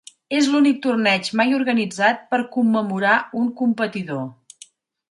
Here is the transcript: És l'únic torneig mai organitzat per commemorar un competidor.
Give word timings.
És 0.35 0.45
l'únic 0.53 0.79
torneig 0.85 1.29
mai 1.41 1.53
organitzat 1.59 2.27
per 2.33 2.41
commemorar 2.57 3.17
un 3.45 3.53
competidor. 3.63 4.27